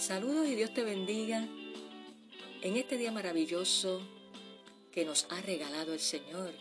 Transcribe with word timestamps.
Saludos 0.00 0.48
y 0.48 0.54
Dios 0.54 0.72
te 0.72 0.82
bendiga 0.82 1.46
en 2.62 2.76
este 2.78 2.96
día 2.96 3.12
maravilloso 3.12 4.00
que 4.90 5.04
nos 5.04 5.26
ha 5.28 5.42
regalado 5.42 5.92
el 5.92 6.00
Señor. 6.00 6.54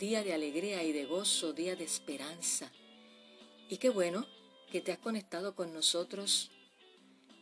Día 0.00 0.24
de 0.24 0.34
alegría 0.34 0.82
y 0.82 0.90
de 0.90 1.04
gozo, 1.04 1.52
día 1.52 1.76
de 1.76 1.84
esperanza. 1.84 2.72
Y 3.68 3.76
qué 3.76 3.90
bueno 3.90 4.26
que 4.72 4.80
te 4.80 4.90
has 4.90 4.98
conectado 4.98 5.54
con 5.54 5.72
nosotros 5.72 6.50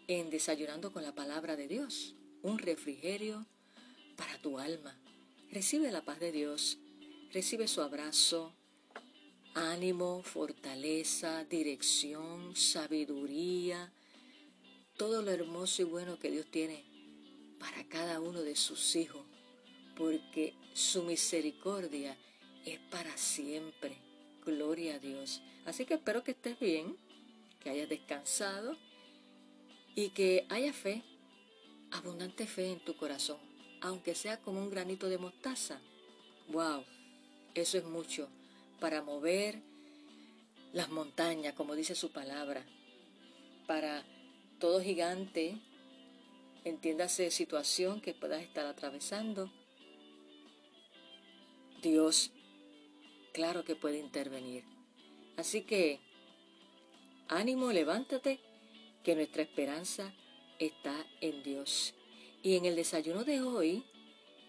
en 0.07 0.29
Desayunando 0.29 0.93
con 0.93 1.03
la 1.03 1.15
Palabra 1.15 1.57
de 1.57 1.67
Dios, 1.67 2.15
un 2.43 2.59
refrigerio 2.59 3.47
para 4.17 4.37
tu 4.43 4.59
alma. 4.59 5.01
Recibe 5.51 5.91
la 5.93 6.03
paz 6.03 6.21
de 6.21 6.31
Dios, 6.31 6.77
recibe 7.33 7.69
su 7.69 7.81
abrazo, 7.81 8.53
ánimo, 9.55 10.23
fortaleza, 10.23 11.43
dirección, 11.45 12.55
sabiduría, 12.55 13.91
todo 14.97 15.23
lo 15.23 15.31
hermoso 15.31 15.83
y 15.83 15.85
bueno 15.85 16.19
que 16.19 16.31
Dios 16.31 16.47
tiene 16.51 16.85
para 17.59 17.85
cada 17.89 18.21
uno 18.21 18.43
de 18.43 18.57
sus 18.57 18.97
hijos, 18.97 19.25
porque 19.97 20.55
su 20.75 21.03
misericordia 21.03 22.17
es 22.65 22.79
para 22.91 23.17
siempre. 23.17 23.97
Gloria 24.45 24.97
a 24.97 24.99
Dios. 24.99 25.43
Así 25.65 25.85
que 25.85 25.95
espero 25.95 26.23
que 26.23 26.33
estés 26.33 26.59
bien, 26.59 26.97
que 27.61 27.71
hayas 27.71 27.89
descansado 27.89 28.77
y 29.95 30.11
que 30.11 30.47
haya 30.49 30.73
fe, 30.73 31.03
abundante 31.91 32.47
fe 32.47 32.73
en 32.73 32.81
tu 32.81 32.97
corazón, 32.97 33.39
aunque 33.81 34.15
sea 34.15 34.41
como 34.41 34.61
un 34.61 34.71
granito 34.71 35.09
de 35.09 35.19
mostaza. 35.19 35.81
¡Wow! 36.49 36.85
Eso 37.55 37.79
es 37.79 37.85
mucho 37.85 38.29
para 38.79 39.03
mover 39.03 39.61
las 40.73 40.91
montañas, 40.91 41.55
como 41.55 41.75
dice 41.75 41.95
su 41.95 42.13
palabra, 42.13 42.65
para 43.67 44.05
todo 44.59 44.81
gigante, 44.81 45.59
entiéndase 46.65 47.31
situación 47.31 48.01
que 48.01 48.15
puedas 48.15 48.43
estar 48.43 48.67
atravesando, 48.67 49.51
Dios, 51.83 52.33
claro 53.33 53.65
que 53.65 53.77
puede 53.77 53.99
intervenir. 53.99 54.65
Así 55.37 55.62
que, 55.62 56.01
ánimo, 57.28 57.71
levántate, 57.71 58.41
que 59.05 59.15
nuestra 59.15 59.43
esperanza 59.43 60.12
está 60.59 61.06
en 61.21 61.43
Dios. 61.43 61.94
Y 62.43 62.56
en 62.56 62.65
el 62.65 62.75
desayuno 62.75 63.25
de 63.25 63.43
hoy, 63.43 63.84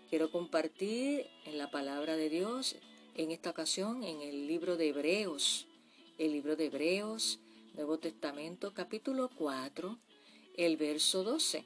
quiero 0.09 0.31
compartir 0.31 1.28
en 1.45 1.57
la 1.57 1.69
palabra 1.69 2.16
de 2.16 2.29
Dios, 2.29 2.78
en 3.16 3.31
esta 3.31 3.50
ocasión 3.50 4.03
en 4.03 4.22
el 4.22 4.47
libro 4.47 4.78
de 4.78 4.89
Hebreos, 4.89 5.68
el 6.18 6.31
libro 6.31 6.56
de 6.56 6.66
Hebreos, 6.66 7.39
Nuevo 7.77 7.99
Testamento, 7.99 8.73
capítulo 8.73 9.29
4, 9.38 9.99
el 10.57 10.77
verso 10.77 11.23
12. 11.23 11.63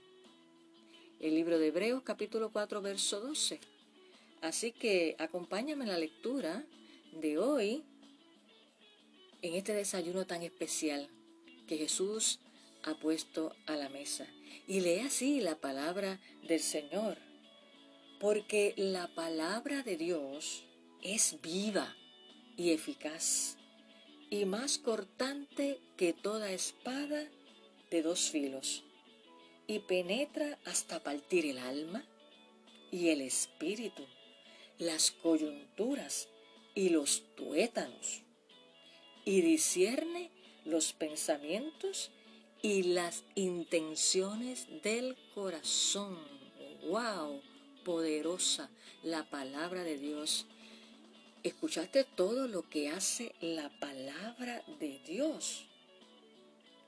El 1.22 1.36
libro 1.36 1.58
de 1.58 1.68
Hebreos, 1.68 2.04
capítulo 2.04 2.52
4, 2.52 2.82
verso 2.82 3.22
12. 3.22 3.62
Así 4.42 4.74
que 4.74 5.16
acompáñame 5.20 5.86
en 5.86 5.90
la 5.90 5.98
lectura 5.98 6.66
de 7.14 7.38
hoy, 7.38 7.86
en 9.42 9.54
este 9.56 9.74
desayuno 9.74 10.28
tan 10.28 10.44
especial 10.44 11.08
que 11.66 11.78
Jesús 11.78 12.42
ha 12.84 12.94
puesto 12.96 13.56
a 13.66 13.78
la 13.78 13.88
mesa. 13.88 14.28
Y 14.68 14.82
lee 14.82 15.00
así 15.00 15.40
la 15.40 15.62
palabra 15.62 16.20
del 16.46 16.60
Señor, 16.60 17.20
porque 18.20 18.74
la 18.76 19.08
palabra 19.16 19.82
de 19.82 19.96
Dios 19.96 20.66
es 21.02 21.38
viva 21.42 21.96
y 22.58 22.72
eficaz 22.72 23.56
y 24.32 24.46
más 24.46 24.78
cortante 24.78 25.82
que 25.98 26.14
toda 26.14 26.54
espada 26.54 27.30
de 27.92 28.02
dos 28.02 28.32
filos, 28.32 28.86
y 29.68 29.80
penetra 29.80 30.58
hasta 30.66 31.04
partir 31.04 31.46
el 31.46 31.58
alma 31.58 32.06
y 32.92 33.10
el 33.10 33.20
espíritu, 33.22 34.04
las 34.80 35.12
coyunturas 35.12 36.30
y 36.74 36.90
los 36.90 37.24
tuétanos, 37.36 38.24
y 39.26 39.42
discierne 39.42 40.32
los 40.64 40.94
pensamientos 40.94 42.10
y 42.62 42.84
las 42.84 43.26
intenciones 43.36 44.68
del 44.82 45.18
corazón. 45.36 46.18
¡Wow! 46.88 47.42
Poderosa 47.84 48.70
la 49.04 49.30
palabra 49.30 49.84
de 49.84 49.98
Dios 49.98 50.46
¿Escuchaste 51.44 52.04
todo 52.04 52.48
lo 52.48 52.70
que 52.70 52.90
hace 52.90 53.34
la 53.42 53.70
palabra 53.80 54.64
de 54.80 55.00
Dios? 55.08 55.66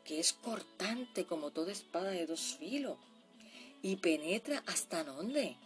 Que 0.06 0.20
es 0.20 0.34
cortante 0.34 1.26
como 1.26 1.50
toda 1.50 1.72
espada 1.72 2.12
de 2.12 2.28
dos 2.28 2.58
filos 2.60 3.00
y 3.82 3.96
penetra 3.96 4.62
hasta 4.68 5.04
dónde? 5.04 5.58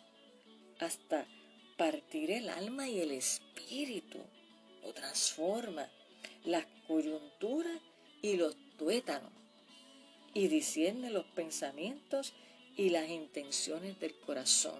Hasta 0.80 1.28
partir 1.76 2.32
el 2.32 2.48
alma 2.48 2.88
y 2.88 3.02
el 3.02 3.12
espíritu. 3.12 4.20
Lo 4.82 4.94
transforma. 4.94 5.90
Las 6.46 6.66
coyunturas 6.88 7.82
y 8.22 8.38
los 8.38 8.56
tuétanos. 8.78 9.34
Y 10.34 10.48
discierne 10.48 11.10
los 11.10 11.26
pensamientos 11.26 12.32
y 12.78 12.92
las 12.92 13.10
intenciones 13.10 14.00
del 14.00 14.18
corazón. 14.20 14.80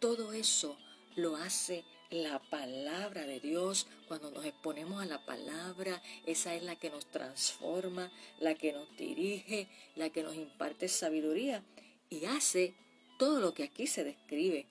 Todo 0.00 0.34
eso 0.34 0.76
lo 1.14 1.36
hace 1.36 1.82
la 2.10 2.38
palabra 2.38 3.26
de 3.26 3.40
Dios, 3.40 3.86
cuando 4.06 4.30
nos 4.30 4.44
exponemos 4.44 5.02
a 5.02 5.06
la 5.06 5.24
palabra, 5.24 6.02
esa 6.26 6.54
es 6.54 6.62
la 6.62 6.76
que 6.76 6.90
nos 6.90 7.06
transforma, 7.06 8.12
la 8.38 8.54
que 8.54 8.72
nos 8.72 8.96
dirige, 8.96 9.68
la 9.96 10.10
que 10.10 10.22
nos 10.22 10.36
imparte 10.36 10.88
sabiduría 10.88 11.62
y 12.08 12.26
hace 12.26 12.74
todo 13.18 13.40
lo 13.40 13.54
que 13.54 13.64
aquí 13.64 13.86
se 13.86 14.04
describe. 14.04 14.66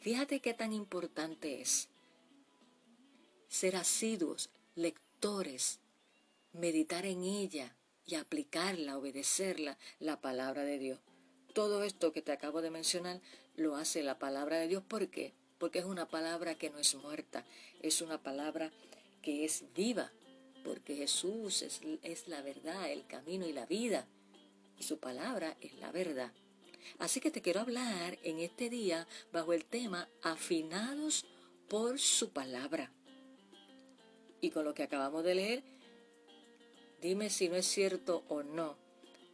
Fíjate 0.00 0.40
qué 0.40 0.54
tan 0.54 0.72
importante 0.72 1.60
es 1.60 1.88
ser 3.48 3.76
asiduos, 3.76 4.50
lectores, 4.76 5.80
meditar 6.52 7.04
en 7.04 7.24
ella 7.24 7.74
y 8.06 8.14
aplicarla, 8.14 8.96
obedecerla, 8.96 9.76
la 9.98 10.20
palabra 10.20 10.64
de 10.64 10.78
Dios. 10.78 11.00
Todo 11.52 11.82
esto 11.82 12.12
que 12.12 12.22
te 12.22 12.32
acabo 12.32 12.62
de 12.62 12.70
mencionar 12.70 13.20
lo 13.56 13.76
hace 13.76 14.02
la 14.02 14.18
palabra 14.18 14.58
de 14.58 14.68
Dios. 14.68 14.82
¿Por 14.84 15.08
qué? 15.08 15.34
Porque 15.60 15.78
es 15.78 15.84
una 15.84 16.08
palabra 16.08 16.56
que 16.56 16.70
no 16.70 16.78
es 16.78 16.94
muerta, 16.94 17.44
es 17.82 18.00
una 18.00 18.20
palabra 18.20 18.72
que 19.22 19.44
es 19.44 19.62
viva, 19.76 20.10
porque 20.64 20.96
Jesús 20.96 21.62
es, 21.62 22.28
la 22.28 22.40
verdad, 22.40 22.90
el 22.90 23.06
camino 23.06 23.46
y 23.46 23.52
la 23.52 23.66
vida, 23.66 24.06
y 24.78 24.82
su 24.82 24.98
palabra 24.98 25.58
es 25.60 25.74
la 25.74 25.92
verdad. 25.92 26.32
Así 26.98 27.20
que 27.20 27.30
te 27.30 27.42
quiero 27.42 27.60
hablar 27.60 28.18
en 28.22 28.38
este 28.38 28.70
día 28.70 29.06
bajo 29.32 29.52
el 29.52 29.66
tema 29.66 30.08
afinados 30.22 31.26
por 31.68 31.98
su 31.98 32.30
palabra. 32.30 32.90
Y 34.40 34.50
con 34.50 34.64
lo 34.64 34.72
que 34.72 34.84
acabamos 34.84 35.22
de 35.24 35.34
leer, 35.34 35.62
dime 37.02 37.28
si 37.28 37.50
no 37.50 37.56
es 37.56 37.66
cierto 37.66 38.24
o 38.28 38.42
no 38.42 38.78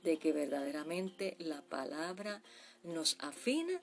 de 0.03 0.19
que 0.19 0.33
verdaderamente 0.33 1.37
la 1.39 1.63
palabra 1.63 2.43
nos 2.83 3.17
afina 3.21 3.81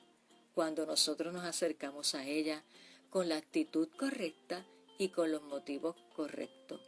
cuando 0.53 0.85
nosotros 0.85 1.33
nos 1.33 1.45
acercamos 1.45 2.15
a 2.15 2.25
ella 2.25 2.63
con 3.09 3.29
la 3.29 3.37
actitud 3.37 3.89
correcta 3.97 4.65
y 4.97 5.09
con 5.09 5.31
los 5.31 5.43
motivos 5.43 5.95
correctos. 6.15 6.81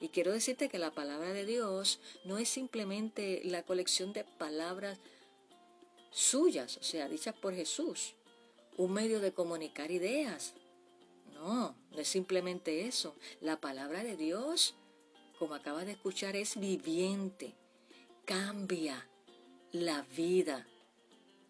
Y 0.00 0.08
quiero 0.08 0.32
decirte 0.32 0.68
que 0.68 0.78
la 0.78 0.92
palabra 0.92 1.32
de 1.32 1.44
Dios 1.44 2.00
no 2.24 2.38
es 2.38 2.48
simplemente 2.48 3.42
la 3.44 3.62
colección 3.62 4.12
de 4.12 4.24
palabras 4.24 4.98
suyas, 6.10 6.78
o 6.78 6.82
sea, 6.82 7.08
dichas 7.08 7.34
por 7.34 7.54
Jesús, 7.54 8.14
un 8.76 8.92
medio 8.92 9.20
de 9.20 9.32
comunicar 9.32 9.90
ideas. 9.90 10.54
No, 11.34 11.76
no 11.90 11.98
es 11.98 12.08
simplemente 12.08 12.86
eso. 12.86 13.14
La 13.40 13.60
palabra 13.60 14.02
de 14.02 14.16
Dios, 14.16 14.74
como 15.38 15.54
acabas 15.54 15.86
de 15.86 15.92
escuchar, 15.92 16.34
es 16.34 16.58
viviente, 16.58 17.54
cambia 18.24 19.06
la 19.72 20.02
vida, 20.16 20.66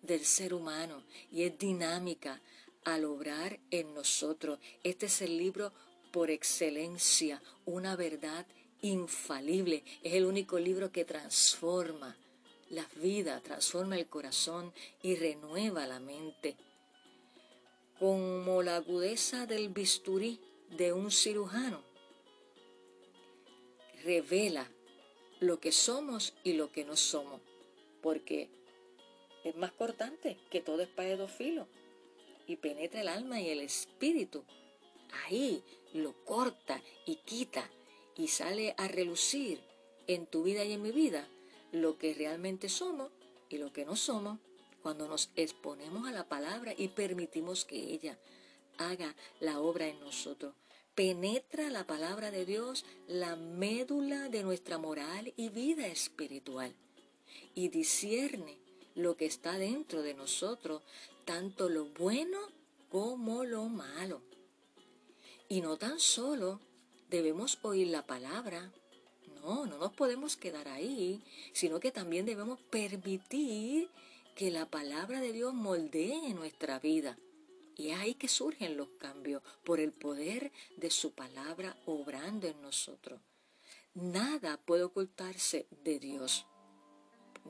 del 0.02 0.25
ser 0.25 0.55
humano 0.55 1.02
y 1.31 1.43
es 1.43 1.58
dinámica 1.58 2.41
al 2.85 3.05
obrar 3.05 3.58
en 3.70 3.94
nosotros. 3.94 4.58
Este 4.82 5.06
es 5.06 5.23
el 5.23 5.37
libro 5.37 5.73
por 6.12 6.31
excelencia, 6.31 7.43
una 7.67 7.97
verdad 7.97 8.47
infalible. 8.82 9.85
Es 10.02 10.14
el 10.14 10.25
único 10.25 10.58
libro 10.58 10.91
que 10.91 11.05
transforma 11.05 12.17
la 12.70 12.87
vida, 12.97 13.41
transforma 13.41 13.97
el 13.97 14.06
corazón 14.06 14.73
y 15.02 15.17
renueva 15.17 15.87
la 15.87 16.00
mente. 16.00 16.56
Como 17.99 18.62
la 18.62 18.76
agudeza 18.76 19.46
del 19.46 19.69
bisturí 19.69 20.41
de 20.70 20.93
un 20.93 21.11
cirujano, 21.11 21.82
revela 24.05 24.70
lo 25.41 25.61
que 25.61 25.73
somos 25.73 26.35
y 26.44 26.55
lo 26.55 26.70
que 26.73 26.85
no 26.85 26.96
somos, 26.96 27.41
porque 28.00 28.49
es 29.45 29.57
más 29.57 29.73
cortante 29.73 30.39
que 30.51 30.61
todo 30.61 30.83
es 30.83 30.95
de 30.97 31.17
dos 31.17 31.31
filos 31.31 31.67
y 32.47 32.57
penetra 32.57 33.01
el 33.01 33.09
alma 33.09 33.41
y 33.41 33.49
el 33.49 33.61
espíritu. 33.61 34.45
Ahí 35.27 35.63
lo 35.93 36.13
corta 36.25 36.83
y 37.07 37.17
quita 37.17 37.69
y 38.17 38.29
sale 38.29 38.75
a 38.77 38.89
relucir 38.89 39.61
en 40.07 40.27
tu 40.27 40.43
vida 40.43 40.65
y 40.65 40.73
en 40.73 40.83
mi 40.83 40.91
vida 40.93 41.29
lo 41.73 41.99
que 41.99 42.15
realmente 42.15 42.69
somos 42.69 43.11
y 43.49 43.59
lo 43.59 43.73
que 43.73 43.85
no 43.85 43.97
somos 43.97 44.39
cuando 44.83 45.09
nos 45.09 45.31
exponemos 45.37 46.09
a 46.09 46.13
la 46.13 46.29
palabra 46.29 46.75
y 46.77 46.89
permitimos 46.89 47.65
que 47.65 47.77
ella 47.77 48.19
haga 48.79 49.15
la 49.41 49.61
obra 49.61 49.89
en 49.89 50.01
nosotros. 50.01 50.55
Penetra 50.95 51.71
la 51.71 51.87
palabra 51.87 52.31
de 52.31 52.45
Dios 52.45 52.85
la 53.07 53.37
médula 53.37 54.29
de 54.29 54.43
nuestra 54.43 54.79
moral 54.79 55.33
y 55.37 55.49
vida 55.49 55.87
espiritual 55.87 56.75
y 57.55 57.69
discierne 57.69 58.59
lo 59.02 59.17
que 59.17 59.26
está 59.26 59.58
dentro 59.58 60.02
de 60.02 60.14
nosotros, 60.14 60.82
tanto 61.25 61.69
lo 61.69 61.87
bueno 61.87 62.38
como 62.88 63.44
lo 63.44 63.64
malo. 63.67 64.23
Y 65.49 65.61
no 65.61 65.76
tan 65.76 65.99
solo 65.99 66.61
debemos 67.08 67.58
oír 67.62 67.88
la 67.88 68.06
palabra, 68.06 68.73
no, 69.43 69.67
no 69.67 69.79
nos 69.79 69.93
podemos 69.93 70.37
quedar 70.37 70.69
ahí, 70.69 71.23
sino 71.52 71.81
que 71.81 71.91
también 71.91 72.26
debemos 72.26 72.61
permitir 72.70 73.88
que 74.37 74.50
la 74.50 74.67
palabra 74.67 75.20
de 75.20 75.32
Dios 75.32 75.55
moldee 75.55 76.35
nuestra 76.35 76.79
vida. 76.79 77.19
Y 77.76 77.91
es 77.91 77.99
ahí 77.99 78.14
que 78.14 78.29
surgen 78.29 78.76
los 78.76 78.88
cambios, 78.99 79.43
por 79.64 79.81
el 79.81 79.93
poder 79.93 80.53
de 80.76 80.91
su 80.91 81.12
palabra 81.12 81.76
obrando 81.87 82.46
en 82.46 82.61
nosotros. 82.61 83.20
Nada 83.94 84.58
puede 84.58 84.85
ocultarse 84.85 85.67
de 85.82 85.99
Dios. 85.99 86.46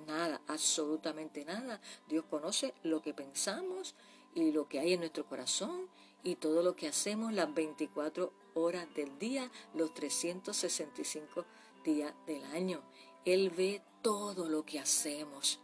Nada, 0.07 0.41
absolutamente 0.47 1.45
nada. 1.45 1.81
Dios 2.09 2.25
conoce 2.31 2.75
lo 2.83 3.03
que 3.03 3.15
pensamos 3.15 3.95
y 4.35 4.53
lo 4.53 4.69
que 4.69 4.81
hay 4.81 4.95
en 4.95 5.01
nuestro 5.01 5.27
corazón 5.27 5.89
y 6.23 6.37
todo 6.37 6.63
lo 6.63 6.77
que 6.77 6.89
hacemos 6.89 7.33
las 7.33 7.53
24 7.53 8.33
horas 8.55 8.87
del 8.95 9.19
día, 9.19 9.51
los 9.75 9.93
365 9.95 11.45
días 11.85 12.15
del 12.27 12.45
año. 12.47 12.83
Él 13.25 13.51
ve 13.51 13.83
todo 14.03 14.49
lo 14.49 14.65
que 14.65 14.79
hacemos 14.79 15.61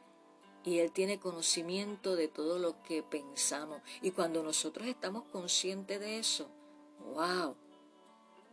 y 0.65 0.81
Él 0.81 0.91
tiene 0.91 1.21
conocimiento 1.21 2.17
de 2.17 2.29
todo 2.29 2.59
lo 2.59 2.83
que 2.83 3.03
pensamos. 3.03 3.81
Y 4.03 4.11
cuando 4.11 4.43
nosotros 4.43 4.87
estamos 4.89 5.25
conscientes 5.29 6.01
de 6.01 6.19
eso, 6.19 6.49
wow, 7.15 7.55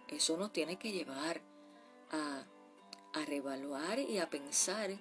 eso 0.10 0.38
nos 0.38 0.54
tiene 0.54 0.78
que 0.78 0.92
llevar 0.92 1.42
a, 2.12 2.46
a 3.14 3.25
revaluar 3.25 3.98
y 4.00 4.20
a 4.20 4.30
pensar 4.30 4.92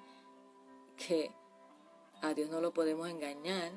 que 1.06 1.30
a 2.20 2.34
Dios 2.34 2.50
no 2.50 2.60
lo 2.60 2.72
podemos 2.72 3.08
engañar. 3.08 3.72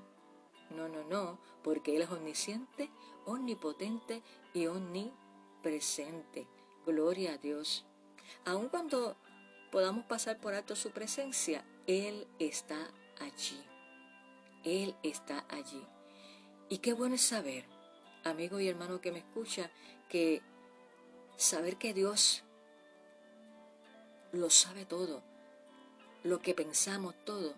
No, 0.70 0.88
no, 0.88 1.04
no, 1.04 1.40
porque 1.64 1.96
Él 1.96 2.04
es 2.04 2.10
omnisciente, 2.10 2.90
omnipotente 3.26 4.22
y 4.54 4.68
omnipresente. 4.68 6.48
Gloria 6.86 7.34
a 7.34 7.38
Dios. 7.38 7.86
Aun 8.46 8.70
cuando 8.70 9.16
podamos 9.72 10.06
pasar 10.06 10.40
por 10.40 10.54
alto 10.54 10.76
su 10.76 10.92
presencia, 10.92 11.66
Él 11.88 12.28
está 12.40 12.92
allí. 13.20 13.64
Él 14.64 14.96
está 15.04 15.46
allí. 15.50 15.86
Y 16.70 16.80
qué 16.80 16.94
bueno 16.94 17.16
es 17.16 17.22
saber, 17.22 17.66
amigo 18.24 18.60
y 18.60 18.68
hermano 18.68 19.02
que 19.02 19.12
me 19.12 19.20
escucha, 19.20 19.70
que 20.10 20.42
saber 21.38 21.78
que 21.78 21.94
Dios 21.94 22.44
lo 24.32 24.50
sabe 24.50 24.86
todo, 24.86 25.24
lo 26.26 26.42
que 26.42 26.56
pensamos 26.56 27.14
todo. 27.24 27.54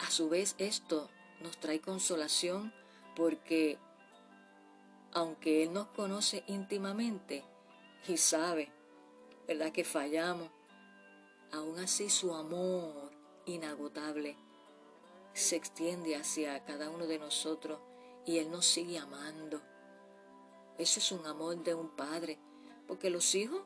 A 0.00 0.10
su 0.10 0.28
vez 0.28 0.56
esto 0.58 1.08
nos 1.40 1.56
trae 1.58 1.80
consolación 1.80 2.72
porque 3.14 3.78
aunque 5.12 5.62
Él 5.62 5.72
nos 5.72 5.86
conoce 5.88 6.42
íntimamente 6.48 7.44
y 8.08 8.16
sabe, 8.16 8.72
¿verdad? 9.46 9.70
Que 9.70 9.84
fallamos, 9.84 10.50
aún 11.52 11.78
así 11.78 12.10
su 12.10 12.34
amor 12.34 13.12
inagotable 13.46 14.36
se 15.32 15.54
extiende 15.54 16.16
hacia 16.16 16.64
cada 16.64 16.90
uno 16.90 17.06
de 17.06 17.20
nosotros 17.20 17.78
y 18.26 18.38
Él 18.38 18.50
nos 18.50 18.66
sigue 18.66 18.98
amando. 18.98 19.62
Eso 20.76 20.98
es 20.98 21.12
un 21.12 21.24
amor 21.24 21.62
de 21.62 21.72
un 21.72 21.88
padre, 21.88 22.36
porque 22.88 23.10
los 23.10 23.32
hijos 23.36 23.62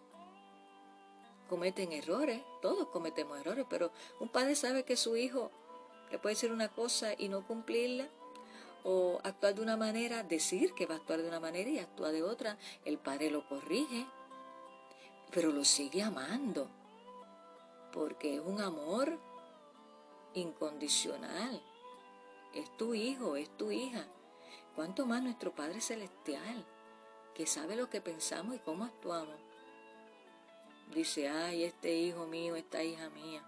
cometen 1.48 1.92
errores, 1.92 2.42
todos 2.60 2.88
cometemos 2.88 3.38
errores, 3.38 3.66
pero 3.68 3.90
un 4.20 4.28
padre 4.28 4.54
sabe 4.54 4.84
que 4.84 4.96
su 4.96 5.16
hijo 5.16 5.50
le 6.10 6.18
puede 6.18 6.34
decir 6.34 6.52
una 6.52 6.68
cosa 6.68 7.14
y 7.16 7.28
no 7.28 7.46
cumplirla, 7.46 8.08
o 8.82 9.20
actuar 9.24 9.54
de 9.54 9.62
una 9.62 9.76
manera, 9.76 10.22
decir 10.22 10.72
que 10.74 10.86
va 10.86 10.94
a 10.94 10.98
actuar 10.98 11.20
de 11.20 11.28
una 11.28 11.40
manera 11.40 11.68
y 11.68 11.78
actúa 11.78 12.12
de 12.12 12.22
otra, 12.22 12.56
el 12.84 12.98
padre 12.98 13.30
lo 13.30 13.46
corrige, 13.46 14.06
pero 15.30 15.52
lo 15.52 15.64
sigue 15.64 16.02
amando, 16.02 16.68
porque 17.92 18.36
es 18.36 18.40
un 18.40 18.60
amor 18.60 19.18
incondicional. 20.34 21.62
Es 22.54 22.76
tu 22.76 22.94
hijo, 22.94 23.36
es 23.36 23.48
tu 23.56 23.70
hija. 23.70 24.06
Cuanto 24.74 25.06
más 25.06 25.22
nuestro 25.22 25.54
Padre 25.54 25.80
Celestial, 25.80 26.64
que 27.34 27.46
sabe 27.46 27.76
lo 27.76 27.90
que 27.90 28.00
pensamos 28.00 28.56
y 28.56 28.58
cómo 28.60 28.84
actuamos 28.84 29.36
dice, 30.94 31.28
ay, 31.28 31.64
este 31.64 31.94
hijo 31.94 32.26
mío, 32.26 32.56
esta 32.56 32.82
hija 32.82 33.08
mía, 33.10 33.42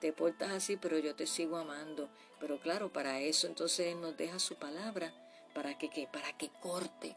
te 0.00 0.12
portas 0.12 0.50
así, 0.50 0.76
pero 0.76 0.98
yo 0.98 1.14
te 1.14 1.26
sigo 1.26 1.56
amando. 1.56 2.08
Pero 2.40 2.60
claro, 2.60 2.92
para 2.92 3.20
eso 3.20 3.46
entonces 3.46 3.88
Él 3.88 4.00
nos 4.00 4.16
deja 4.16 4.38
su 4.38 4.54
palabra, 4.56 5.12
para 5.54 5.76
que, 5.76 6.08
para 6.12 6.36
que 6.36 6.50
corte 6.60 7.16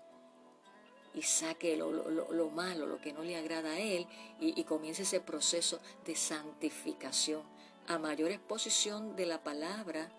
y 1.13 1.21
saque 1.21 1.75
lo, 1.75 1.91
lo, 1.91 2.49
malo, 2.49 2.85
lo 2.85 2.99
que 2.99 3.13
no 3.13 3.21
le 3.21 3.35
agrada 3.35 3.71
a 3.71 3.79
Él, 3.79 4.07
y, 4.39 4.59
y 4.59 4.63
comience 4.63 5.03
ese 5.03 5.19
proceso 5.19 5.79
de 6.05 6.15
santificación. 6.15 7.43
A 7.87 7.97
mayor 7.97 8.31
exposición 8.31 9.15
de 9.15 9.25
la 9.25 9.43
palabra 9.43 10.09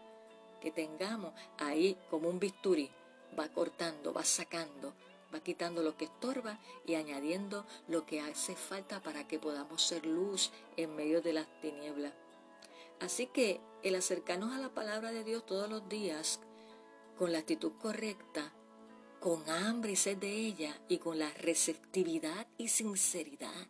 que 0.60 0.70
tengamos, 0.70 1.32
ahí 1.58 1.96
como 2.10 2.28
un 2.28 2.38
bisturí, 2.38 2.90
va 3.38 3.48
cortando, 3.48 4.12
va 4.12 4.24
sacando, 4.24 4.94
va 5.32 5.40
quitando 5.40 5.82
lo 5.82 5.96
que 5.96 6.06
estorba 6.06 6.58
y 6.86 6.94
añadiendo 6.94 7.66
lo 7.88 8.06
que 8.06 8.20
hace 8.20 8.54
falta 8.56 9.02
para 9.02 9.26
que 9.26 9.38
podamos 9.38 9.82
ser 9.82 10.06
luz 10.06 10.50
en 10.76 10.94
medio 10.94 11.22
de 11.22 11.32
las 11.32 11.60
tinieblas. 11.60 12.12
Así 13.00 13.26
que 13.26 13.60
el 13.82 13.96
acercarnos 13.96 14.52
a 14.52 14.58
la 14.58 14.68
palabra 14.68 15.10
de 15.10 15.24
Dios 15.24 15.44
todos 15.44 15.68
los 15.68 15.88
días 15.88 16.40
con 17.18 17.32
la 17.32 17.38
actitud 17.38 17.72
correcta, 17.80 18.52
con 19.20 19.48
hambre 19.48 19.92
y 19.92 19.96
sed 19.96 20.18
de 20.18 20.32
ella 20.32 20.80
y 20.88 20.98
con 20.98 21.18
la 21.18 21.30
receptividad 21.34 22.46
y 22.58 22.68
sinceridad 22.68 23.68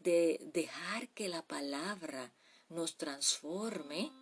de 0.00 0.40
dejar 0.52 1.08
que 1.08 1.28
la 1.28 1.42
palabra 1.42 2.32
nos 2.68 2.96
transforme, 2.96 4.12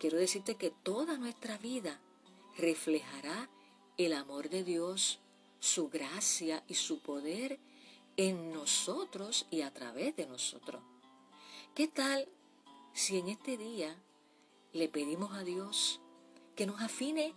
quiero 0.00 0.18
decirte 0.18 0.56
que 0.56 0.70
toda 0.70 1.18
nuestra 1.18 1.56
vida 1.58 2.00
reflejará 2.56 3.48
el 4.06 4.14
amor 4.14 4.48
de 4.48 4.64
Dios, 4.64 5.18
su 5.58 5.90
gracia 5.90 6.64
y 6.68 6.74
su 6.74 7.00
poder 7.00 7.58
en 8.16 8.50
nosotros 8.52 9.46
y 9.50 9.60
a 9.60 9.72
través 9.72 10.16
de 10.16 10.26
nosotros. 10.26 10.82
¿Qué 11.74 11.86
tal 11.86 12.26
si 12.94 13.18
en 13.18 13.28
este 13.28 13.56
día 13.56 13.94
le 14.72 14.88
pedimos 14.88 15.34
a 15.34 15.44
Dios 15.44 16.00
que 16.56 16.66
nos 16.66 16.80
afine 16.80 17.34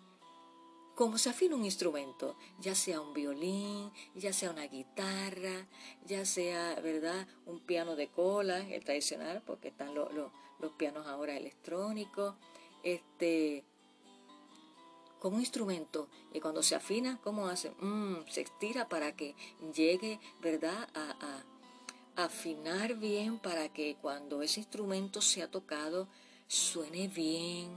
como 0.95 1.17
se 1.17 1.31
afina 1.31 1.55
un 1.55 1.65
instrumento, 1.65 2.37
ya 2.59 2.75
sea 2.75 3.01
un 3.01 3.13
violín, 3.13 3.91
ya 4.13 4.31
sea 4.31 4.51
una 4.51 4.67
guitarra, 4.67 5.67
ya 6.05 6.23
sea, 6.23 6.79
¿verdad?, 6.81 7.27
un 7.47 7.59
piano 7.61 7.95
de 7.95 8.09
cola, 8.09 8.59
el 8.59 8.83
tradicional, 8.83 9.41
porque 9.43 9.69
están 9.69 9.95
los, 9.95 10.13
los 10.13 10.71
pianos 10.73 11.07
ahora 11.07 11.35
electrónicos, 11.35 12.35
este, 12.83 13.65
como 15.23 15.37
un 15.37 15.41
instrumento 15.41 16.09
y 16.33 16.41
cuando 16.41 16.61
se 16.61 16.75
afina, 16.75 17.17
¿cómo 17.23 17.47
hace? 17.47 17.71
Mm, 17.79 18.27
se 18.29 18.41
estira 18.41 18.89
para 18.89 19.15
que 19.15 19.37
llegue, 19.73 20.19
¿verdad?, 20.41 20.89
a, 20.93 21.45
a 22.17 22.25
afinar 22.25 22.95
bien 22.95 23.39
para 23.39 23.71
que 23.71 23.95
cuando 24.01 24.41
ese 24.41 24.59
instrumento 24.59 25.21
sea 25.21 25.49
tocado 25.49 26.09
suene 26.47 27.07
bien, 27.07 27.71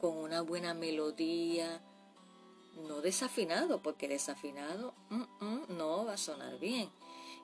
con 0.00 0.16
una 0.16 0.40
buena 0.40 0.74
melodía, 0.74 1.80
no 2.88 3.00
desafinado, 3.00 3.80
porque 3.80 4.08
desafinado 4.08 4.94
mm, 5.10 5.44
mm, 5.44 5.76
no 5.78 6.04
va 6.04 6.14
a 6.14 6.16
sonar 6.16 6.58
bien. 6.58 6.90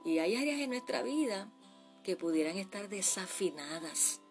Y 0.04 0.18
hay 0.18 0.34
áreas 0.34 0.58
en 0.58 0.70
nuestra 0.70 1.04
vida 1.04 1.48
que 2.02 2.16
pudieran 2.16 2.58
estar 2.58 2.88
desafinadas. 2.88 4.22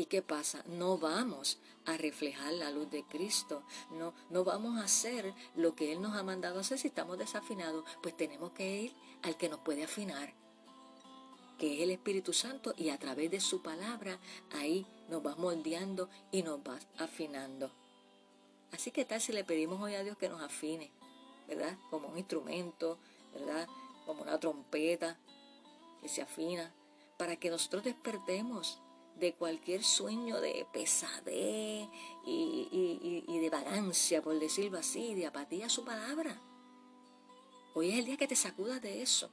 ¿Y 0.00 0.06
qué 0.06 0.22
pasa? 0.22 0.64
No 0.66 0.96
vamos 0.96 1.58
a 1.84 1.98
reflejar 1.98 2.54
la 2.54 2.70
luz 2.70 2.90
de 2.90 3.04
Cristo. 3.04 3.62
No, 3.90 4.14
no 4.30 4.44
vamos 4.44 4.80
a 4.80 4.84
hacer 4.84 5.34
lo 5.56 5.74
que 5.74 5.92
Él 5.92 6.00
nos 6.00 6.16
ha 6.16 6.22
mandado 6.22 6.58
hacer 6.58 6.78
si 6.78 6.88
estamos 6.88 7.18
desafinados. 7.18 7.84
Pues 8.02 8.16
tenemos 8.16 8.52
que 8.52 8.80
ir 8.80 8.94
al 9.20 9.36
que 9.36 9.50
nos 9.50 9.60
puede 9.60 9.84
afinar, 9.84 10.32
que 11.58 11.74
es 11.74 11.82
el 11.82 11.90
Espíritu 11.90 12.32
Santo, 12.32 12.72
y 12.78 12.88
a 12.88 12.98
través 12.98 13.30
de 13.30 13.40
su 13.40 13.60
palabra 13.60 14.18
ahí 14.52 14.86
nos 15.10 15.20
va 15.20 15.36
moldeando 15.36 16.08
y 16.32 16.44
nos 16.44 16.60
va 16.60 16.78
afinando. 16.96 17.70
Así 18.72 18.92
que 18.92 19.04
tal 19.04 19.20
si 19.20 19.34
le 19.34 19.44
pedimos 19.44 19.82
hoy 19.82 19.96
a 19.96 20.02
Dios 20.02 20.16
que 20.16 20.30
nos 20.30 20.40
afine, 20.40 20.90
¿verdad? 21.46 21.76
Como 21.90 22.08
un 22.08 22.16
instrumento, 22.16 22.96
¿verdad? 23.34 23.68
Como 24.06 24.22
una 24.22 24.40
trompeta 24.40 25.18
que 26.00 26.08
se 26.08 26.22
afina, 26.22 26.72
para 27.18 27.36
que 27.36 27.50
nosotros 27.50 27.84
despertemos 27.84 28.80
de 29.20 29.34
cualquier 29.34 29.84
sueño 29.84 30.40
de 30.40 30.66
pesadez 30.72 31.88
y, 32.26 33.38
de 33.40 33.50
vagancia, 33.50 34.22
por 34.22 34.38
decirlo 34.38 34.78
así, 34.78 35.14
de 35.14 35.26
apatía 35.26 35.66
a 35.66 35.70
su 35.70 35.84
palabra. 35.84 36.40
Hoy 37.74 37.90
es 37.90 37.98
el 37.98 38.06
día 38.06 38.16
que 38.16 38.26
te 38.26 38.34
sacudas 38.34 38.82
de 38.82 39.02
eso 39.02 39.30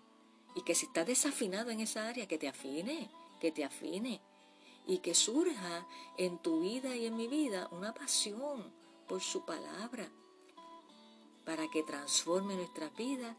y 0.56 0.62
que 0.62 0.76
si 0.76 0.86
estás 0.86 1.08
desafinado 1.08 1.72
en 1.72 1.80
esa 1.80 2.08
área, 2.08 2.28
que 2.28 2.38
te 2.38 2.48
afine, 2.48 3.10
que 3.40 3.52
te 3.52 3.64
afine 3.64 4.22
y 4.86 5.00
que 5.00 5.16
surja 5.16 5.88
en 6.18 6.38
tu 6.40 6.62
vida 6.62 6.96
y 6.96 7.06
en 7.06 7.16
mi 7.16 7.28
vida 7.28 7.68
una 7.72 7.94
pasión 7.94 8.72
por 9.08 9.22
su 9.22 9.46
palabra 9.46 10.10
para 11.46 11.68
que 11.70 11.84
transforme 11.84 12.56
nuestra 12.56 12.90
vida 12.90 13.36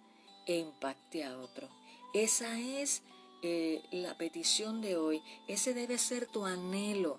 e 0.47 0.57
impacte 0.59 1.25
a 1.25 1.39
otros. 1.39 1.71
Esa 2.15 2.59
es 2.59 3.03
eh, 3.43 3.83
la 3.91 4.17
petición 4.17 4.81
de 4.81 4.97
hoy. 4.97 5.23
Ese 5.47 5.75
debe 5.75 5.99
ser 5.99 6.27
tu 6.27 6.45
anhelo, 6.45 7.19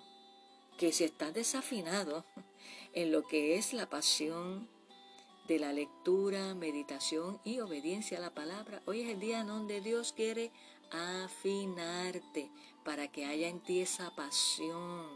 que 0.78 0.92
si 0.92 1.04
estás 1.04 1.34
desafinado 1.34 2.24
en 2.92 3.12
lo 3.12 3.26
que 3.26 3.56
es 3.56 3.72
la 3.72 3.88
pasión 3.88 4.68
de 5.48 5.58
la 5.58 5.72
lectura, 5.72 6.54
meditación 6.54 7.40
y 7.44 7.60
obediencia 7.60 8.18
a 8.18 8.20
la 8.20 8.34
palabra, 8.34 8.82
hoy 8.86 9.00
es 9.00 9.08
el 9.08 9.20
día 9.20 9.44
donde 9.44 9.80
Dios 9.80 10.12
quiere 10.12 10.52
afinarte 10.90 12.50
para 12.84 13.08
que 13.08 13.24
haya 13.24 13.48
en 13.48 13.60
ti 13.60 13.80
esa 13.80 14.14
pasión, 14.14 15.06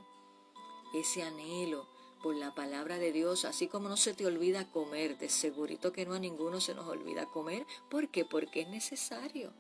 ese 0.95 1.23
anhelo 1.23 1.89
por 2.23 2.35
la 2.37 2.55
palabra 2.55 2.99
de 2.99 3.13
Dios, 3.13 3.45
así 3.45 3.69
como 3.69 3.89
no 3.89 3.97
se 3.97 4.15
te 4.15 4.27
olvida 4.27 4.71
comer, 4.71 5.19
de 5.19 5.29
segurito 5.29 5.93
que 5.93 6.07
no 6.07 6.15
a 6.15 6.19
ninguno 6.19 6.61
se 6.61 6.75
nos 6.75 6.89
olvida 6.89 7.27
comer, 7.27 7.67
¿por 7.91 8.09
qué? 8.09 8.25
Porque 8.25 8.63
es 8.63 8.69
necesario. 8.69 9.53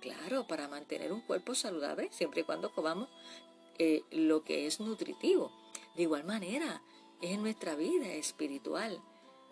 Claro, 0.00 0.46
para 0.46 0.68
mantener 0.68 1.12
un 1.12 1.20
cuerpo 1.20 1.54
saludable, 1.54 2.08
siempre 2.12 2.42
y 2.42 2.44
cuando 2.44 2.72
comamos 2.72 3.08
eh, 3.78 4.04
lo 4.10 4.44
que 4.44 4.66
es 4.66 4.80
nutritivo. 4.80 5.52
De 5.94 6.02
igual 6.02 6.24
manera, 6.24 6.82
es 7.20 7.30
en 7.32 7.42
nuestra 7.42 7.74
vida 7.74 8.12
espiritual. 8.12 9.00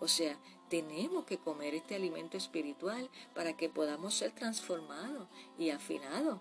O 0.00 0.08
sea, 0.08 0.38
tenemos 0.68 1.24
que 1.24 1.38
comer 1.38 1.74
este 1.74 1.94
alimento 1.94 2.36
espiritual 2.36 3.10
para 3.34 3.56
que 3.56 3.68
podamos 3.68 4.14
ser 4.14 4.32
transformados 4.32 5.28
y 5.58 5.70
afinados. 5.70 6.40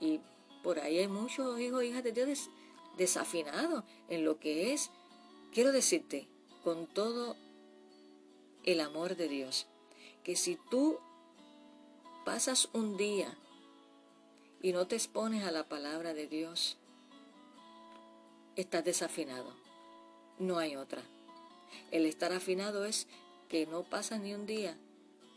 Y 0.00 0.20
por 0.62 0.78
ahí 0.78 0.98
hay 0.98 1.08
muchos 1.08 1.58
hijos 1.60 1.82
e 1.82 1.86
hijas 1.86 2.04
de 2.04 2.12
Dios 2.12 2.50
desafinados 2.96 3.84
en 4.08 4.24
lo 4.24 4.38
que 4.38 4.72
es, 4.72 4.90
quiero 5.52 5.72
decirte, 5.72 6.28
con 6.64 6.86
todo 6.86 7.36
el 8.64 8.80
amor 8.80 9.16
de 9.16 9.28
Dios, 9.28 9.66
que 10.24 10.36
si 10.36 10.58
tú 10.70 10.98
pasas 12.28 12.68
un 12.74 12.98
día 12.98 13.34
y 14.60 14.74
no 14.74 14.86
te 14.86 14.96
expones 14.96 15.44
a 15.44 15.50
la 15.50 15.66
palabra 15.66 16.12
de 16.12 16.26
Dios, 16.26 16.76
estás 18.54 18.84
desafinado. 18.84 19.54
No 20.38 20.58
hay 20.58 20.76
otra. 20.76 21.00
El 21.90 22.04
estar 22.04 22.34
afinado 22.34 22.84
es 22.84 23.06
que 23.48 23.66
no 23.66 23.82
pasa 23.82 24.18
ni 24.18 24.34
un 24.34 24.44
día 24.44 24.76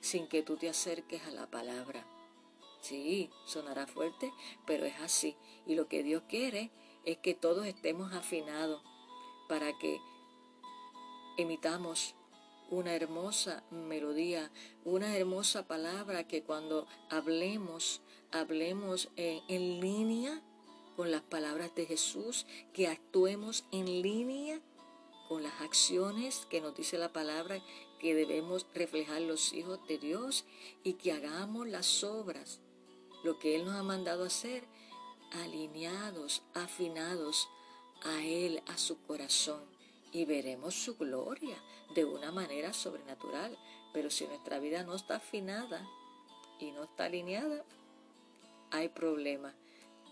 sin 0.01 0.27
que 0.27 0.43
tú 0.43 0.57
te 0.57 0.67
acerques 0.67 1.23
a 1.23 1.31
la 1.31 1.49
palabra. 1.49 2.05
Sí, 2.81 3.29
sonará 3.45 3.87
fuerte, 3.87 4.33
pero 4.67 4.83
es 4.83 4.99
así. 4.99 5.37
Y 5.65 5.75
lo 5.75 5.87
que 5.87 6.03
Dios 6.03 6.23
quiere 6.27 6.71
es 7.05 7.19
que 7.19 7.33
todos 7.33 7.67
estemos 7.67 8.11
afinados 8.11 8.83
para 9.47 9.71
que 9.79 9.97
emitamos 11.37 12.15
una 12.71 12.95
hermosa 12.95 13.63
melodía, 13.69 14.49
una 14.85 15.15
hermosa 15.15 15.67
palabra 15.67 16.25
que 16.25 16.41
cuando 16.41 16.87
hablemos, 17.09 18.01
hablemos 18.31 19.09
en, 19.17 19.81
línea 19.81 20.41
con 20.95 21.11
las 21.11 21.21
palabras 21.21 21.75
de 21.75 21.85
Jesús, 21.85 22.47
que 22.73 22.87
actuemos 22.87 23.65
en 23.71 24.01
línea 24.01 24.61
con 25.27 25.43
las 25.43 25.59
acciones 25.61 26.47
que 26.49 26.61
nos 26.61 26.75
dice 26.75 26.97
la 26.97 27.11
palabra 27.11 27.61
que 27.99 28.15
debemos 28.15 28.65
reflejar 28.73 29.21
los 29.21 29.51
hijos 29.53 29.85
de 29.87 29.97
Dios 29.97 30.45
y 30.83 30.93
que 30.93 31.11
hagamos 31.11 31.67
las 31.67 32.03
obras, 32.05 32.61
lo 33.23 33.37
que 33.37 33.55
Él 33.57 33.65
nos 33.65 33.75
ha 33.75 33.83
mandado 33.83 34.23
hacer, 34.23 34.63
alineados, 35.43 36.41
afinados 36.53 37.49
a 38.03 38.23
Él, 38.23 38.63
a 38.67 38.77
su 38.77 39.01
corazón 39.01 39.70
y 40.11 40.25
veremos 40.25 40.75
su 40.75 40.97
gloria 40.97 41.57
de 41.95 42.05
una 42.05 42.31
manera 42.31 42.73
sobrenatural. 42.73 43.57
Pero 43.93 44.09
si 44.09 44.27
nuestra 44.27 44.59
vida 44.59 44.83
no 44.83 44.95
está 44.95 45.17
afinada 45.17 45.87
y 46.59 46.71
no 46.71 46.83
está 46.83 47.05
alineada, 47.05 47.65
hay 48.71 48.89
problema, 48.89 49.53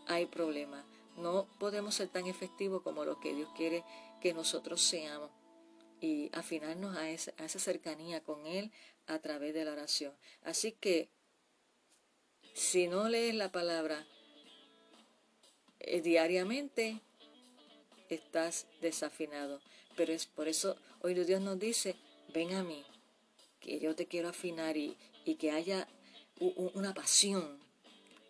hay 0.08 0.26
problema. 0.26 0.86
No 1.18 1.48
podemos 1.60 1.96
ser 1.96 2.10
tan 2.10 2.28
efectivos 2.28 2.82
como 2.82 3.06
lo 3.06 3.20
que 3.20 3.34
Dios 3.34 3.50
quiere 3.56 3.84
que 4.22 4.34
nosotros 4.34 4.82
seamos 4.82 5.32
y 6.02 6.30
afinarnos 6.34 6.96
a 6.96 7.10
esa, 7.10 7.34
a 7.38 7.46
esa 7.46 7.60
cercanía 7.60 8.24
con 8.24 8.46
Él 8.46 8.72
a 9.08 9.20
través 9.20 9.54
de 9.54 9.66
la 9.66 9.74
oración. 9.74 10.14
Así 10.44 10.72
que, 10.74 11.10
si 12.54 12.88
no 12.88 13.10
lees 13.10 13.36
la 13.36 13.52
palabra 13.52 14.06
eh, 15.80 16.02
diariamente, 16.02 17.02
estás 18.10 18.68
desafinado. 18.82 19.62
Pero 20.00 20.14
es 20.14 20.28
por 20.28 20.48
eso 20.48 20.78
hoy 21.02 21.14
Dios 21.14 21.42
nos 21.42 21.60
dice, 21.60 21.98
ven 22.34 22.54
a 22.54 22.64
mí, 22.64 22.86
que 23.60 23.82
yo 23.82 23.98
te 23.98 24.06
quiero 24.06 24.30
afinar 24.30 24.78
y, 24.78 24.96
y 25.26 25.36
que 25.36 25.52
haya 25.52 25.90
una 26.40 26.94
pasión 26.94 27.60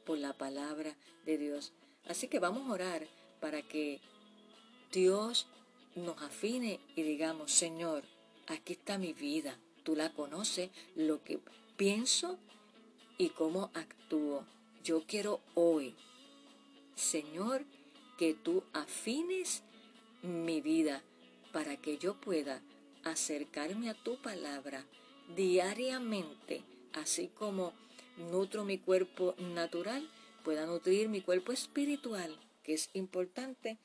por 0.03 0.17
la 0.17 0.33
palabra 0.33 0.97
de 1.27 1.37
Dios. 1.37 1.71
Así 2.07 2.27
que 2.27 2.39
vamos 2.39 2.67
a 2.67 2.73
orar 2.73 3.05
para 3.39 3.61
que 3.61 4.01
Dios 4.91 5.45
nos 5.93 6.19
afine 6.23 6.79
y 6.95 7.03
digamos, 7.03 7.51
Señor, 7.51 8.03
aquí 8.47 8.73
está 8.73 8.97
mi 8.97 9.13
vida, 9.13 9.55
tú 9.83 9.95
la 9.95 10.11
conoces, 10.11 10.71
lo 10.95 11.23
que 11.23 11.39
pienso 11.77 12.39
y 13.19 13.29
cómo 13.29 13.69
actúo. 13.75 14.43
Yo 14.83 15.03
quiero 15.05 15.39
hoy, 15.53 15.93
Señor, 16.95 17.63
que 18.17 18.33
tú 18.33 18.63
afines 18.73 19.61
mi 20.23 20.61
vida 20.61 21.03
para 21.51 21.77
que 21.77 21.97
yo 21.97 22.19
pueda 22.19 22.61
acercarme 23.03 23.89
a 23.89 23.93
tu 23.93 24.21
palabra 24.21 24.85
diariamente, 25.35 26.63
así 26.93 27.27
como 27.27 27.73
nutro 28.17 28.65
mi 28.65 28.77
cuerpo 28.77 29.35
natural, 29.37 30.09
pueda 30.43 30.65
nutrir 30.65 31.09
mi 31.09 31.21
cuerpo 31.21 31.51
espiritual, 31.51 32.37
que 32.63 32.73
es 32.73 32.89
importante 32.93 33.77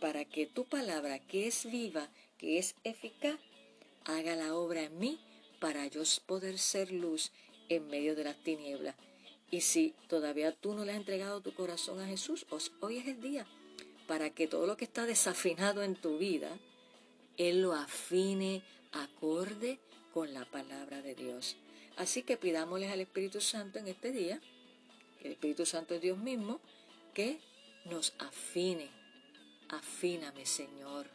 para 0.00 0.24
que 0.24 0.46
tu 0.46 0.64
palabra, 0.64 1.18
que 1.18 1.46
es 1.46 1.70
viva, 1.70 2.10
que 2.38 2.58
es 2.58 2.74
eficaz, 2.84 3.38
haga 4.04 4.36
la 4.36 4.54
obra 4.54 4.82
en 4.82 4.98
mí 4.98 5.20
para 5.60 5.86
yo 5.86 6.02
poder 6.26 6.58
ser 6.58 6.92
luz 6.92 7.32
en 7.68 7.88
medio 7.88 8.14
de 8.14 8.24
las 8.24 8.42
tinieblas. 8.42 8.94
Y 9.50 9.60
si 9.60 9.94
todavía 10.08 10.52
tú 10.52 10.74
no 10.74 10.84
le 10.84 10.92
has 10.92 10.98
entregado 10.98 11.40
tu 11.40 11.54
corazón 11.54 12.00
a 12.00 12.06
Jesús, 12.06 12.46
hoy 12.80 12.98
es 12.98 13.06
el 13.06 13.20
día 13.20 13.46
para 14.06 14.30
que 14.30 14.46
todo 14.46 14.66
lo 14.66 14.76
que 14.76 14.84
está 14.84 15.06
desafinado 15.06 15.82
en 15.82 15.94
tu 15.94 16.18
vida, 16.18 16.58
él 17.38 17.62
lo 17.62 17.74
afine 17.74 18.62
acorde 18.92 19.78
con 20.12 20.32
la 20.32 20.44
palabra 20.44 21.02
de 21.02 21.14
Dios. 21.14 21.56
Así 21.96 22.22
que 22.22 22.36
pidámosles 22.36 22.90
al 22.90 23.00
Espíritu 23.00 23.40
Santo 23.40 23.78
en 23.78 23.88
este 23.88 24.12
día, 24.12 24.40
que 25.20 25.28
el 25.28 25.32
Espíritu 25.32 25.66
Santo 25.66 25.94
es 25.94 26.00
Dios 26.00 26.18
mismo, 26.18 26.60
que 27.14 27.40
nos 27.84 28.12
afine. 28.18 28.88
Afíname, 29.68 30.46
Señor. 30.46 31.06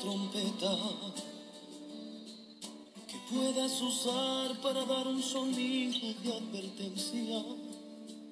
Trompeta 0.00 0.76
que 3.06 3.18
puedas 3.32 3.80
usar 3.82 4.60
para 4.62 4.84
dar 4.84 5.06
un 5.06 5.22
sonido 5.22 6.14
de 6.22 6.32
advertencia. 6.32 7.44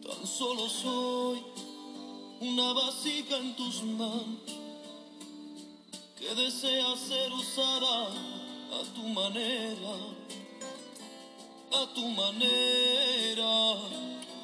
Tan 0.03 0.27
solo 0.27 0.69
soy 0.69 1.43
una 2.41 2.73
vasija 2.73 3.37
en 3.37 3.55
tus 3.57 3.83
manos 3.83 4.59
que 6.19 6.35
desea 6.35 6.97
ser 6.97 7.33
usada 7.33 8.09
a 8.09 8.83
tu 8.95 9.03
manera, 9.03 9.95
a 11.73 11.95
tu 11.95 12.09
manera. 12.09 13.75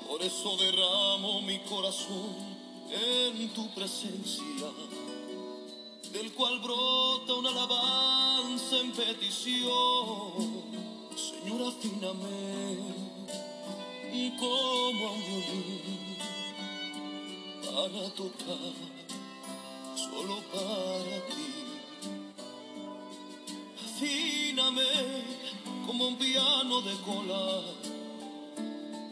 Por 0.08 0.22
eso 0.22 0.56
derramo 0.56 1.40
mi 1.42 1.58
corazón 1.60 2.54
en 2.90 3.48
tu 3.54 3.66
presencia, 3.74 4.68
cual 6.36 6.58
brota 6.58 7.34
una 7.34 7.50
alabanza 7.50 8.80
en 8.80 8.92
petición. 8.92 9.72
Señor, 11.16 11.68
afíname 11.68 13.04
como 14.38 15.06
a 15.06 15.12
un 15.12 15.20
violín 15.20 16.16
para 17.62 18.08
tocar 18.10 18.74
solo 19.94 20.36
para 20.52 21.16
ti. 21.28 21.46
Afíname 23.84 24.84
como 25.86 26.08
un 26.08 26.16
piano 26.16 26.80
de 26.80 26.94
cola, 27.02 27.62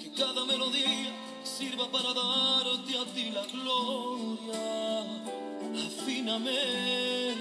que 0.01 0.13
cada 0.13 0.45
melodía 0.45 1.13
sirva 1.45 1.89
para 1.91 2.13
darte 2.13 2.99
a 2.99 3.05
ti 3.15 3.31
la 3.31 3.47
gloria. 3.47 4.82
Afíname 6.03 7.37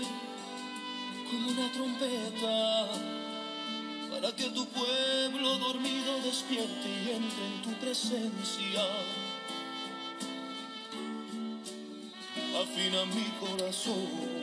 como 1.31 1.49
una 1.49 1.71
trompeta, 1.71 2.89
para 4.11 4.35
que 4.35 4.51
tu 4.51 4.67
pueblo 4.67 5.57
dormido 5.57 6.21
despierte 6.23 6.87
y 6.87 7.09
entre 7.09 7.45
en 7.47 7.61
tu 7.63 7.73
presencia. 7.79 8.83
Afina 12.61 13.05
mi 13.05 13.25
corazón. 13.39 14.40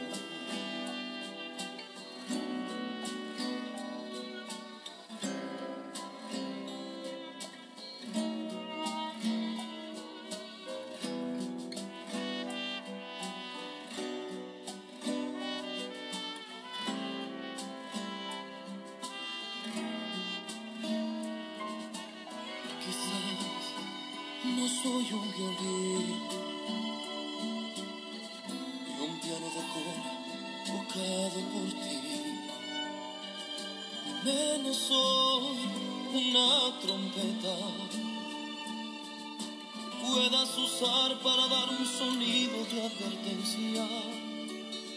Soy 24.83 25.13
un 25.13 25.33
violín 25.33 26.21
ni 28.87 28.93
un 29.07 29.21
piano 29.21 29.49
de 29.57 29.63
cola 29.73 29.95
tocado 30.67 31.41
por 31.53 31.69
ti. 31.83 31.99
Menos 34.25 34.77
soy 34.77 35.59
una 36.15 36.79
trompeta 36.81 37.57
que 39.81 40.07
puedas 40.07 40.51
usar 40.59 41.19
para 41.23 41.49
dar 41.49 41.69
un 41.71 41.87
sonido 41.87 42.65
de 42.71 42.87
advertencia. 42.87 43.89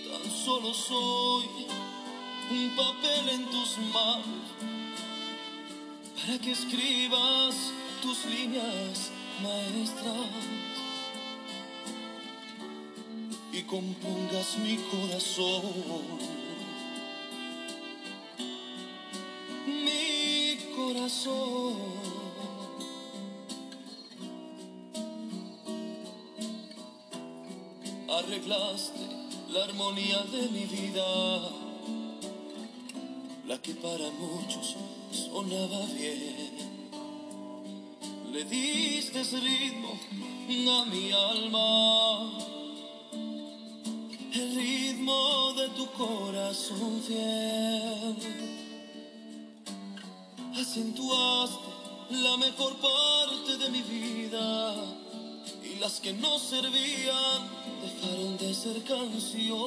Tan 0.07 0.31
solo 0.45 0.73
soy 0.73 1.45
un 2.51 2.75
papel 2.75 3.29
en 3.29 3.45
tus 3.49 3.77
manos 3.91 4.45
para 6.15 6.37
que 6.37 6.51
escribas 6.51 7.55
tus 8.03 8.25
líneas 8.25 9.11
maestras 9.41 10.27
y 13.51 13.61
compongas 13.63 14.57
mi 14.59 14.77
corazón. 14.91 15.61
Mi 19.67 20.57
corazón. 20.75 21.75
Arreglaste 28.09 28.99
la 29.53 29.63
armonía 29.63 30.19
de 30.31 30.49
mi 30.49 30.65
vida 30.65 31.61
la 33.47 33.61
que 33.61 33.73
para 33.75 34.09
muchos 34.11 34.77
sonaba 35.11 35.85
bien. 35.97 36.60
Le 38.41 38.47
diste 38.47 39.21
ritmo 39.37 39.99
a 40.71 40.85
mi 40.85 41.11
alma, 41.11 42.31
el 44.33 44.55
ritmo 44.55 45.53
de 45.53 45.69
tu 45.77 45.85
corazón 45.91 47.03
fiel. 47.05 48.15
Acentuaste 50.59 51.67
la 52.09 52.37
mejor 52.37 52.73
parte 52.77 53.57
de 53.59 53.69
mi 53.69 53.83
vida 53.83 54.75
y 55.63 55.75
las 55.79 55.99
que 55.99 56.13
no 56.13 56.39
servían 56.39 57.41
dejaron 57.83 58.37
de 58.39 58.55
ser 58.55 58.81
canción. 58.83 59.59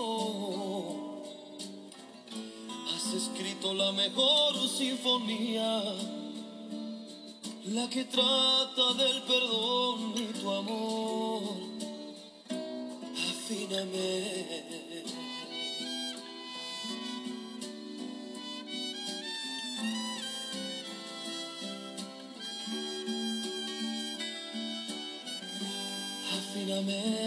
Has 2.92 3.14
escrito 3.14 3.72
la 3.72 3.92
mejor 3.92 4.68
sinfonía, 4.68 5.80
la 7.66 7.88
que 7.88 8.04
trata 8.04 8.92
del 8.94 9.22
perdón 9.22 10.14
y 10.16 10.26
tu 10.38 10.50
amor. 10.50 11.42
Afíname. 13.30 14.64
Afíname. 26.36 27.23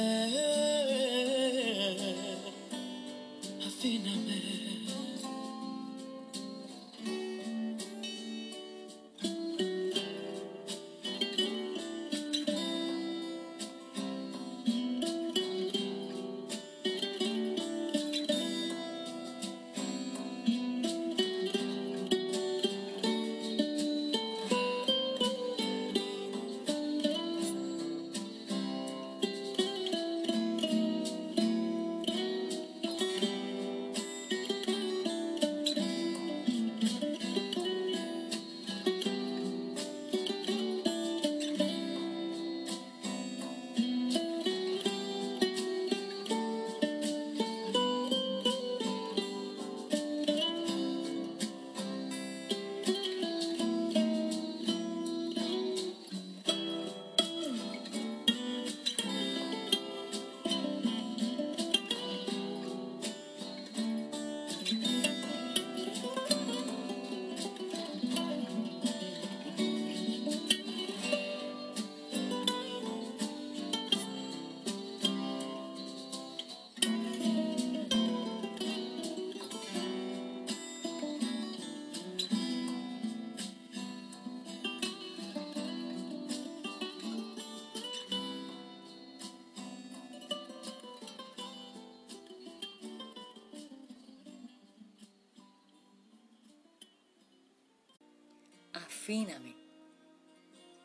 Afíname. 99.08 99.56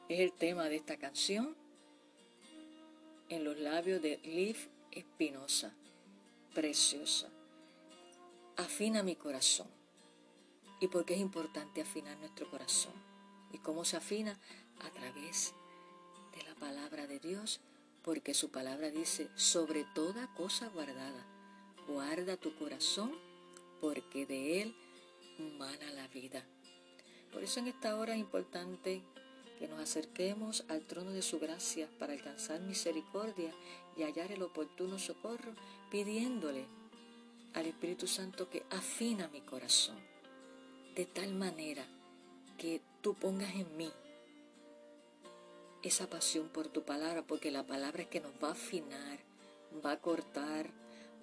Es 0.09 0.21
el 0.21 0.33
tema 0.33 0.69
de 0.69 0.77
esta 0.77 0.97
canción 0.97 1.57
en 3.29 3.43
los 3.43 3.59
labios 3.59 4.01
de 4.01 4.19
Liv 4.19 4.57
Espinosa, 4.93 5.75
preciosa. 6.55 7.29
Afina 8.57 9.03
mi 9.03 9.17
corazón. 9.17 9.67
¿Y 10.79 10.87
por 10.87 11.05
qué 11.05 11.15
es 11.15 11.21
importante 11.21 11.81
afinar 11.81 12.17
nuestro 12.19 12.49
corazón? 12.49 12.93
¿Y 13.53 13.59
cómo 13.59 13.85
se 13.85 13.97
afina? 13.97 14.39
A 14.87 14.91
través 14.91 15.53
de 16.37 16.45
la 16.45 16.55
palabra 16.55 17.09
de 17.09 17.19
Dios, 17.19 17.61
porque 18.05 18.35
su 18.35 18.53
palabra 18.53 18.91
dice, 18.91 19.31
sobre 19.35 19.85
toda 19.97 20.33
cosa 20.35 20.69
guardada, 20.69 21.27
guarda 21.89 22.37
tu 22.37 22.55
corazón, 22.55 23.13
porque 23.81 24.27
de 24.27 24.63
él 24.63 24.77
mana 25.59 25.91
la 25.91 26.07
vida. 26.07 26.47
Por 27.33 27.43
eso 27.43 27.61
en 27.61 27.69
esta 27.69 27.97
hora 27.97 28.15
es 28.15 28.21
importante 28.21 29.03
que 29.59 29.69
nos 29.69 29.81
acerquemos 29.81 30.65
al 30.69 30.83
trono 30.83 31.13
de 31.13 31.23
su 31.23 31.39
gracia 31.39 31.89
para 31.99 32.13
alcanzar 32.13 32.61
misericordia 32.61 33.53
y 33.97 34.03
hallar 34.03 34.33
el 34.33 34.43
oportuno 34.43 34.99
socorro, 34.99 35.53
pidiéndole 35.91 36.67
al 37.55 37.67
Espíritu 37.67 38.07
Santo 38.07 38.51
que 38.51 38.65
afina 38.71 39.29
mi 39.29 39.41
corazón, 39.41 39.99
de 40.95 41.07
tal 41.07 41.35
manera 41.35 41.87
que 42.59 42.81
tú 43.01 43.15
pongas 43.15 43.55
en 43.55 43.77
mí 43.77 43.93
esa 45.83 46.09
pasión 46.09 46.49
por 46.49 46.69
tu 46.69 46.83
palabra, 46.83 47.23
porque 47.23 47.51
la 47.51 47.67
palabra 47.67 48.03
es 48.03 48.09
que 48.09 48.21
nos 48.21 48.33
va 48.43 48.49
a 48.49 48.53
afinar, 48.53 49.19
va 49.85 49.93
a 49.93 50.01
cortar, 50.01 50.71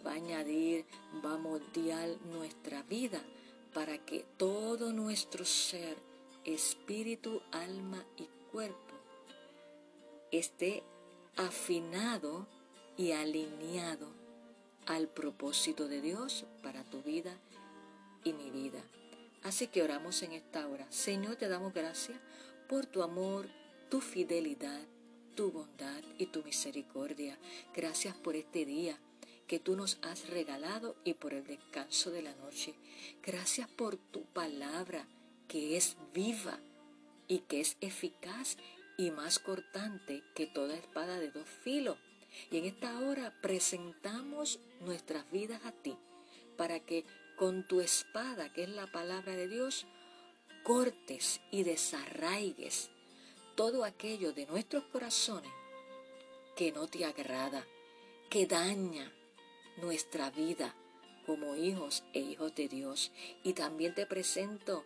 va 0.06 0.12
a 0.12 0.16
añadir, 0.16 0.86
va 1.26 1.34
a 1.34 1.38
moldear 1.38 2.10
nuestra 2.26 2.84
vida 2.84 3.22
para 3.74 3.98
que 3.98 4.26
todo 4.38 4.92
nuestro 4.94 5.46
ser, 5.46 5.98
espíritu, 6.46 7.42
alma 7.52 8.04
y 8.18 8.28
cuerpo 8.52 8.96
esté 10.32 10.84
afinado 11.36 12.48
y 12.98 13.12
alineado 13.12 14.08
al 14.86 15.08
propósito 15.08 15.88
de 15.88 16.02
Dios 16.02 16.46
para 16.64 16.84
tu 16.84 17.02
vida 17.02 17.38
y 18.24 18.34
mi 18.34 18.50
vida. 18.50 18.82
Así 19.44 19.68
que 19.68 19.84
oramos 19.84 20.22
en 20.24 20.34
esta 20.34 20.68
hora. 20.68 20.86
Señor, 20.92 21.38
te 21.38 21.48
damos 21.48 21.74
gracias 21.74 22.20
por 22.68 22.86
tu 22.86 23.04
amor, 23.04 23.48
tu 23.90 24.02
fidelidad, 24.02 24.82
tu 25.36 25.52
bondad 25.52 26.04
y 26.18 26.26
tu 26.28 26.44
misericordia. 26.44 27.38
Gracias 27.74 28.16
por 28.16 28.36
este 28.36 28.66
día 28.66 29.00
que 29.50 29.60
tú 29.60 29.76
nos 29.76 29.98
has 30.04 30.30
regalado 30.30 30.96
y 31.04 31.16
por 31.16 31.34
el 31.34 31.44
descanso 31.44 32.12
de 32.12 32.22
la 32.22 32.36
noche. 32.36 32.76
Gracias 33.24 33.68
por 33.68 33.98
tu 33.98 34.24
palabra 34.26 35.08
que 35.48 35.76
es 35.76 35.98
viva 36.14 36.60
y 37.28 37.40
que 37.40 37.60
es 37.60 37.76
eficaz 37.82 38.58
y 38.96 39.10
más 39.10 39.40
cortante 39.40 40.22
que 40.36 40.46
toda 40.46 40.76
espada 40.76 41.18
de 41.18 41.32
dos 41.32 41.50
filos. 41.64 41.98
Y 42.52 42.60
en 42.60 42.66
esta 42.66 43.00
hora 43.00 43.34
presentamos 43.42 44.60
nuestras 44.82 45.30
vidas 45.32 45.66
a 45.66 45.72
ti 45.72 45.98
para 46.56 46.80
que 46.80 47.04
con 47.36 47.68
tu 47.68 47.82
espada, 47.82 48.54
que 48.54 48.64
es 48.64 48.70
la 48.70 48.86
palabra 48.92 49.36
de 49.36 49.48
Dios, 49.48 49.88
cortes 50.62 51.42
y 51.50 51.64
desarraigues 51.64 52.92
todo 53.56 53.84
aquello 53.84 54.32
de 54.32 54.46
nuestros 54.46 54.84
corazones 54.84 55.52
que 56.56 56.72
no 56.72 56.86
te 56.86 57.04
agrada, 57.04 57.66
que 58.30 58.46
daña 58.46 59.12
nuestra 59.82 60.30
vida 60.30 60.76
como 61.26 61.56
hijos 61.56 62.04
e 62.14 62.20
hijos 62.20 62.56
de 62.56 62.68
Dios. 62.68 63.12
Y 63.44 63.54
también 63.54 63.94
te 63.94 64.06
presento 64.06 64.84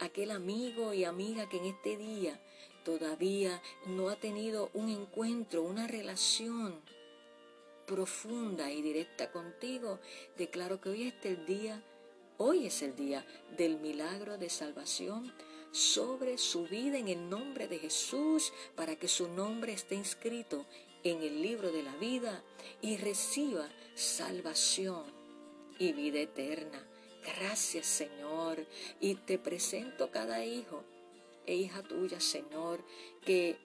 aquel 0.00 0.30
amigo 0.30 0.94
y 0.94 1.04
amiga 1.04 1.48
que 1.48 1.58
en 1.58 1.66
este 1.66 1.96
día 1.96 2.40
todavía 2.84 3.60
no 3.86 4.08
ha 4.08 4.16
tenido 4.16 4.70
un 4.74 4.88
encuentro, 4.88 5.62
una 5.62 5.86
relación 5.86 6.80
profunda 7.86 8.72
y 8.72 8.82
directa 8.82 9.30
contigo. 9.30 10.00
Declaro 10.36 10.80
que 10.80 10.90
hoy 10.90 11.08
es 11.08 11.14
el 11.24 11.46
día, 11.46 11.82
hoy 12.38 12.66
es 12.66 12.82
el 12.82 12.96
día 12.96 13.26
del 13.56 13.78
milagro 13.78 14.38
de 14.38 14.48
salvación 14.48 15.32
sobre 15.72 16.38
su 16.38 16.64
vida 16.66 16.98
en 16.98 17.08
el 17.08 17.28
nombre 17.30 17.68
de 17.68 17.78
Jesús, 17.78 18.52
para 18.76 18.96
que 18.96 19.08
su 19.08 19.28
nombre 19.28 19.72
esté 19.72 19.94
inscrito 19.94 20.66
en 21.02 21.22
el 21.22 21.42
libro 21.42 21.72
de 21.72 21.82
la 21.82 21.94
vida 21.96 22.42
y 22.80 22.96
reciba 22.96 23.68
salvación 23.94 25.04
y 25.78 25.92
vida 25.92 26.20
eterna. 26.20 26.86
Gracias 27.24 27.86
Señor. 27.86 28.66
Y 29.00 29.14
te 29.16 29.38
presento 29.38 30.10
cada 30.10 30.44
hijo 30.44 30.84
e 31.46 31.54
hija 31.56 31.82
tuya, 31.82 32.20
Señor, 32.20 32.84
que 33.24 33.56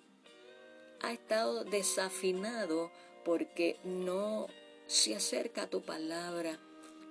ha 1.01 1.11
estado 1.11 1.63
desafinado 1.63 2.91
porque 3.23 3.77
no 3.83 4.47
se 4.87 5.15
acerca 5.15 5.63
a 5.63 5.69
tu 5.69 5.81
palabra 5.81 6.59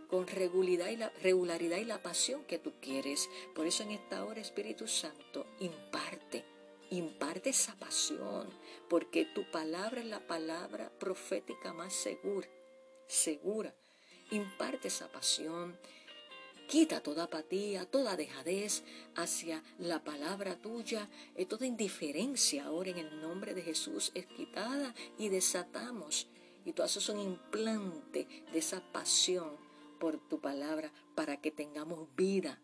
con 0.09 0.27
regularidad 0.27 0.89
y, 0.89 0.97
la, 0.97 1.11
regularidad 1.23 1.79
y 1.79 1.85
la 1.85 2.03
pasión 2.03 2.45
que 2.45 2.59
tú 2.59 2.73
quieres. 2.81 3.29
Por 3.55 3.67
eso 3.67 3.83
en 3.83 3.93
esta 3.93 4.25
hora, 4.25 4.41
Espíritu 4.41 4.87
Santo, 4.87 5.47
imparte, 5.61 6.45
imparte 6.91 7.51
esa 7.51 7.75
pasión, 7.77 8.49
porque 8.89 9.25
tu 9.25 9.51
palabra 9.51 10.01
es 10.01 10.07
la 10.07 10.27
palabra 10.27 10.91
profética 10.99 11.73
más 11.73 11.93
segura, 11.93 12.49
segura. 13.07 13.75
Imparte 14.31 14.89
esa 14.89 15.09
pasión. 15.09 15.79
Quita 16.69 17.01
toda 17.01 17.25
apatía, 17.25 17.85
toda 17.85 18.17
dejadez 18.17 18.83
hacia 19.15 19.63
la 19.79 20.03
palabra 20.03 20.57
tuya, 20.57 21.09
y 21.37 21.45
toda 21.45 21.65
indiferencia 21.65 22.65
ahora 22.65 22.91
en 22.91 22.99
el 22.99 23.21
nombre 23.21 23.55
de 23.55 23.63
Jesús 23.63 24.11
es 24.15 24.27
quitada 24.27 24.93
y 25.17 25.29
desatamos. 25.29 26.27
Y 26.65 26.73
tú 26.73 26.83
haces 26.83 27.09
un 27.09 27.21
implante 27.21 28.27
de 28.53 28.59
esa 28.59 28.81
pasión 28.93 29.57
por 30.01 30.19
tu 30.29 30.41
palabra 30.41 30.93
para 31.15 31.41
que 31.41 31.53
tengamos 31.53 32.09
vida 32.17 32.61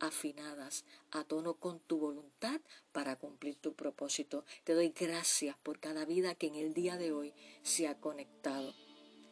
afinadas 0.00 0.84
a 1.10 1.24
tono 1.24 1.54
con 1.54 1.80
tu 1.80 1.98
voluntad 1.98 2.60
para 2.92 3.16
cumplir 3.16 3.56
tu 3.56 3.74
propósito. 3.74 4.44
Te 4.64 4.74
doy 4.74 4.90
gracias 4.90 5.56
por 5.62 5.80
cada 5.80 6.04
vida 6.04 6.34
que 6.34 6.48
en 6.48 6.56
el 6.56 6.74
día 6.74 6.96
de 6.96 7.12
hoy 7.12 7.34
se 7.62 7.88
ha 7.88 7.98
conectado. 8.00 8.74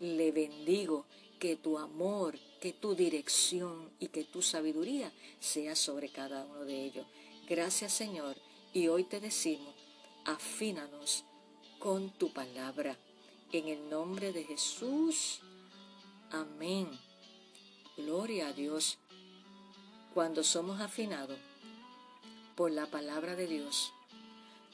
Le 0.00 0.30
bendigo 0.32 1.06
que 1.38 1.56
tu 1.56 1.78
amor, 1.78 2.38
que 2.60 2.72
tu 2.72 2.94
dirección 2.94 3.90
y 3.98 4.08
que 4.08 4.24
tu 4.24 4.42
sabiduría 4.42 5.12
sea 5.40 5.76
sobre 5.76 6.08
cada 6.08 6.44
uno 6.44 6.64
de 6.64 6.84
ellos. 6.84 7.06
Gracias 7.48 7.92
Señor 7.92 8.36
y 8.72 8.88
hoy 8.88 9.04
te 9.04 9.20
decimos, 9.20 9.74
afínanos 10.24 11.24
con 11.78 12.10
tu 12.10 12.32
palabra. 12.32 12.96
En 13.52 13.68
el 13.68 13.88
nombre 13.88 14.32
de 14.32 14.44
Jesús. 14.44 15.40
Amén. 16.30 16.88
Gloria 17.96 18.48
a 18.48 18.52
Dios. 18.52 18.98
Cuando 20.12 20.42
somos 20.42 20.80
afinados 20.80 21.38
por 22.56 22.70
la 22.70 22.86
palabra 22.86 23.36
de 23.36 23.46
Dios, 23.46 23.92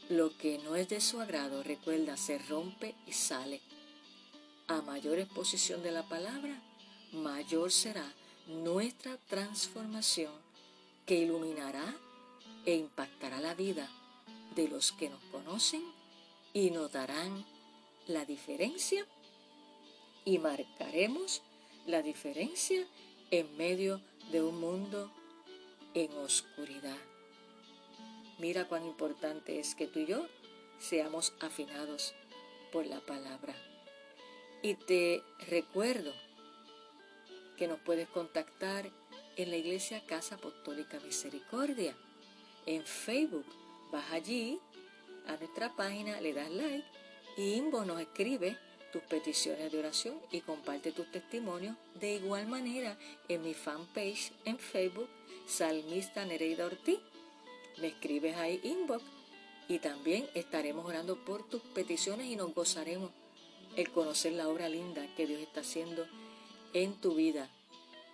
lo 0.08 0.36
que 0.36 0.58
no 0.58 0.74
es 0.74 0.88
de 0.88 1.00
su 1.00 1.20
agrado, 1.20 1.62
recuerda, 1.62 2.16
se 2.16 2.38
rompe 2.38 2.94
y 3.06 3.12
sale. 3.12 3.60
A 4.72 4.80
mayor 4.80 5.18
exposición 5.18 5.82
de 5.82 5.92
la 5.92 6.02
palabra, 6.02 6.58
mayor 7.12 7.70
será 7.70 8.10
nuestra 8.46 9.18
transformación 9.28 10.32
que 11.04 11.16
iluminará 11.18 11.94
e 12.64 12.76
impactará 12.76 13.38
la 13.42 13.52
vida 13.54 13.86
de 14.56 14.68
los 14.68 14.92
que 14.92 15.10
nos 15.10 15.20
conocen 15.24 15.84
y 16.54 16.70
notarán 16.70 17.44
la 18.06 18.24
diferencia 18.24 19.06
y 20.24 20.38
marcaremos 20.38 21.42
la 21.84 22.00
diferencia 22.00 22.86
en 23.30 23.54
medio 23.58 24.00
de 24.30 24.42
un 24.42 24.58
mundo 24.58 25.12
en 25.92 26.10
oscuridad. 26.16 26.96
Mira 28.38 28.66
cuán 28.68 28.86
importante 28.86 29.60
es 29.60 29.74
que 29.74 29.86
tú 29.86 29.98
y 29.98 30.06
yo 30.06 30.26
seamos 30.78 31.34
afinados 31.40 32.14
por 32.72 32.86
la 32.86 33.00
palabra. 33.00 33.54
Y 34.62 34.74
te 34.74 35.24
recuerdo 35.48 36.12
que 37.56 37.66
nos 37.66 37.80
puedes 37.80 38.08
contactar 38.08 38.88
en 39.36 39.50
la 39.50 39.56
Iglesia 39.56 40.04
Casa 40.06 40.36
Apostólica 40.36 41.00
Misericordia. 41.00 41.96
En 42.66 42.84
Facebook 42.84 43.44
vas 43.90 44.12
allí 44.12 44.60
a 45.26 45.36
nuestra 45.36 45.74
página, 45.74 46.20
le 46.20 46.32
das 46.32 46.50
like 46.50 46.84
y 47.36 47.54
Inbo 47.54 47.84
nos 47.84 48.00
escribe 48.00 48.56
tus 48.92 49.02
peticiones 49.02 49.72
de 49.72 49.78
oración 49.80 50.20
y 50.30 50.42
comparte 50.42 50.92
tus 50.92 51.10
testimonios. 51.10 51.76
De 51.98 52.14
igual 52.14 52.46
manera, 52.46 52.96
en 53.28 53.42
mi 53.42 53.54
fanpage 53.54 54.30
en 54.44 54.58
Facebook, 54.58 55.08
Salmista 55.46 56.24
Nereida 56.24 56.66
Ortiz, 56.66 57.00
me 57.78 57.88
escribes 57.88 58.36
ahí 58.36 58.60
inbox 58.62 59.02
y 59.66 59.80
también 59.80 60.28
estaremos 60.34 60.84
orando 60.84 61.24
por 61.24 61.48
tus 61.48 61.62
peticiones 61.62 62.26
y 62.26 62.36
nos 62.36 62.54
gozaremos 62.54 63.10
el 63.76 63.90
conocer 63.90 64.32
la 64.32 64.48
obra 64.48 64.68
linda 64.68 65.06
que 65.16 65.26
Dios 65.26 65.40
está 65.40 65.60
haciendo 65.60 66.06
en 66.72 66.94
tu 66.94 67.14
vida. 67.14 67.50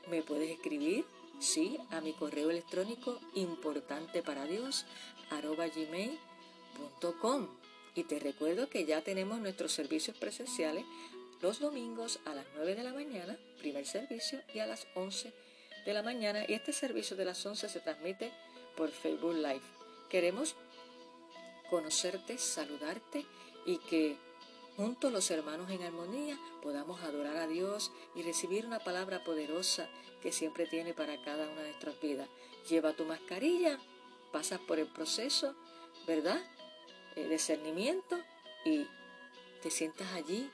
Me 0.08 0.22
puedes 0.22 0.50
escribir 0.50 1.04
sí, 1.40 1.78
a 1.90 2.00
mi 2.00 2.12
correo 2.12 2.50
electrónico 2.50 3.18
importante 3.34 4.22
para 4.22 4.44
Dios, 4.44 4.86
gmail.com. 5.30 7.48
Y 7.94 8.04
te 8.04 8.18
recuerdo 8.18 8.68
que 8.68 8.84
ya 8.84 9.02
tenemos 9.02 9.40
nuestros 9.40 9.72
servicios 9.72 10.16
presenciales 10.16 10.84
los 11.40 11.60
domingos 11.60 12.18
a 12.24 12.34
las 12.34 12.46
9 12.56 12.74
de 12.74 12.82
la 12.82 12.92
mañana, 12.92 13.38
primer 13.58 13.86
servicio, 13.86 14.40
y 14.54 14.58
a 14.58 14.66
las 14.66 14.86
11 14.94 15.32
de 15.84 15.94
la 15.94 16.02
mañana. 16.02 16.44
Y 16.48 16.54
este 16.54 16.72
servicio 16.72 17.16
de 17.16 17.24
las 17.24 17.44
11 17.44 17.68
se 17.68 17.80
transmite 17.80 18.32
por 18.76 18.90
Facebook 18.90 19.34
Live. 19.34 19.62
Queremos 20.08 20.56
conocerte, 21.70 22.38
saludarte 22.38 23.24
y 23.66 23.78
que 23.78 24.16
juntos 24.78 25.12
los 25.12 25.28
hermanos 25.32 25.68
en 25.72 25.82
armonía 25.82 26.38
podamos 26.62 27.02
adorar 27.02 27.36
a 27.36 27.48
Dios 27.48 27.90
y 28.14 28.22
recibir 28.22 28.64
una 28.64 28.78
palabra 28.78 29.24
poderosa 29.24 29.88
que 30.22 30.30
siempre 30.30 30.66
tiene 30.66 30.94
para 30.94 31.20
cada 31.20 31.48
una 31.48 31.62
de 31.62 31.70
nuestras 31.70 32.00
vidas. 32.00 32.28
Lleva 32.68 32.92
tu 32.92 33.04
mascarilla, 33.04 33.80
pasas 34.32 34.60
por 34.60 34.78
el 34.78 34.86
proceso, 34.86 35.56
¿verdad? 36.06 36.40
De 37.16 37.28
discernimiento 37.28 38.20
y 38.64 38.86
te 39.62 39.70
sientas 39.70 40.12
allí 40.12 40.48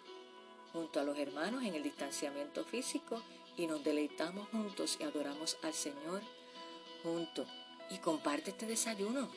junto 0.72 1.00
a 1.00 1.04
los 1.04 1.18
hermanos 1.18 1.62
en 1.62 1.74
el 1.74 1.82
distanciamiento 1.82 2.64
físico 2.64 3.22
y 3.58 3.66
nos 3.66 3.84
deleitamos 3.84 4.48
juntos 4.48 4.96
y 5.00 5.04
adoramos 5.04 5.58
al 5.62 5.74
Señor 5.74 6.22
juntos. 7.02 7.46
Y 7.90 7.98
comparte 7.98 8.52
este 8.52 8.64
desayuno 8.64 9.28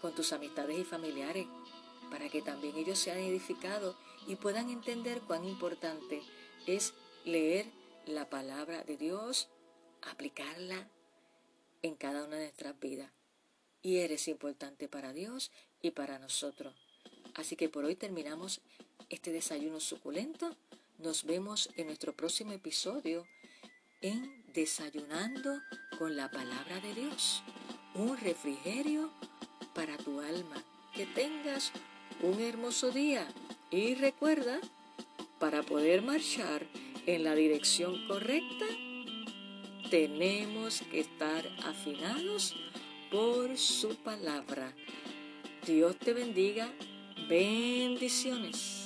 con 0.00 0.14
tus 0.14 0.32
amistades 0.32 0.78
y 0.78 0.84
familiares 0.84 1.46
para 2.10 2.28
que 2.28 2.42
también 2.42 2.76
ellos 2.76 2.98
sean 2.98 3.18
edificados 3.18 3.96
y 4.26 4.36
puedan 4.36 4.70
entender 4.70 5.20
cuán 5.22 5.44
importante 5.44 6.22
es 6.66 6.94
leer 7.24 7.66
la 8.06 8.28
palabra 8.28 8.82
de 8.84 8.96
Dios, 8.96 9.48
aplicarla 10.02 10.88
en 11.82 11.94
cada 11.94 12.24
una 12.24 12.36
de 12.36 12.44
nuestras 12.44 12.78
vidas. 12.80 13.10
Y 13.82 13.98
eres 13.98 14.28
importante 14.28 14.88
para 14.88 15.12
Dios 15.12 15.52
y 15.80 15.92
para 15.92 16.18
nosotros. 16.18 16.74
Así 17.34 17.56
que 17.56 17.68
por 17.68 17.84
hoy 17.84 17.94
terminamos 17.94 18.60
este 19.10 19.32
desayuno 19.32 19.80
suculento. 19.80 20.56
Nos 20.98 21.24
vemos 21.24 21.70
en 21.76 21.86
nuestro 21.86 22.14
próximo 22.14 22.52
episodio 22.52 23.26
en 24.00 24.44
Desayunando 24.52 25.60
con 25.98 26.16
la 26.16 26.30
palabra 26.30 26.80
de 26.80 26.94
Dios. 26.94 27.42
Un 27.94 28.16
refrigerio 28.16 29.12
para 29.74 29.96
tu 29.98 30.20
alma. 30.20 30.64
Que 30.94 31.06
tengas 31.06 31.72
un 32.22 32.40
hermoso 32.40 32.90
día 32.90 33.26
y 33.70 33.94
recuerda, 33.94 34.60
para 35.38 35.62
poder 35.62 36.02
marchar 36.02 36.66
en 37.06 37.24
la 37.24 37.34
dirección 37.34 38.06
correcta, 38.08 38.66
tenemos 39.90 40.82
que 40.90 41.00
estar 41.00 41.46
afinados 41.64 42.56
por 43.10 43.56
su 43.56 43.96
palabra. 43.96 44.72
Dios 45.66 45.96
te 45.96 46.12
bendiga. 46.12 46.68
Bendiciones. 47.28 48.77